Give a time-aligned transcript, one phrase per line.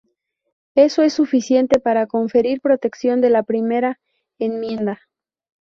[0.73, 3.99] Eso es suficiente para conferir protección de la Primera
[4.39, 4.99] Enmienda".